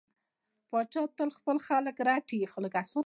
[0.69, 2.41] پاچا تل خپل خلک رټي.